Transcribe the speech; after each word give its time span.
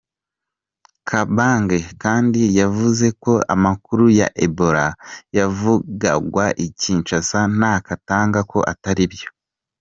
Kabange 1.07 1.77
kandi 2.03 2.41
yavuze 2.59 3.05
ko 3.23 3.33
amakuru 3.53 4.05
ya 4.19 4.27
Ebola 4.45 4.85
yavugagwa 5.37 6.45
i 6.65 6.67
Kinshasa 6.79 7.39
na 7.59 7.71
Katanga 7.87 8.39
ko 8.51 8.59
atariyo. 8.73 9.29